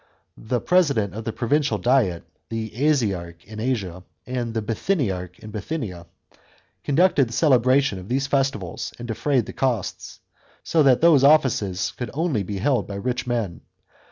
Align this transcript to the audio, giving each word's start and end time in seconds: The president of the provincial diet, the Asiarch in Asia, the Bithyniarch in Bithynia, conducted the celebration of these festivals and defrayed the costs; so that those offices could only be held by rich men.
The 0.45 0.59
president 0.59 1.13
of 1.13 1.25
the 1.25 1.31
provincial 1.31 1.77
diet, 1.77 2.23
the 2.49 2.71
Asiarch 2.71 3.45
in 3.45 3.59
Asia, 3.59 4.01
the 4.25 4.59
Bithyniarch 4.63 5.37
in 5.37 5.51
Bithynia, 5.51 6.07
conducted 6.83 7.29
the 7.29 7.33
celebration 7.33 7.99
of 7.99 8.09
these 8.09 8.25
festivals 8.25 8.93
and 8.97 9.07
defrayed 9.07 9.45
the 9.45 9.53
costs; 9.53 10.19
so 10.63 10.81
that 10.81 11.01
those 11.01 11.23
offices 11.23 11.91
could 11.97 12.09
only 12.15 12.41
be 12.41 12.57
held 12.57 12.87
by 12.87 12.95
rich 12.95 13.27
men. 13.27 13.61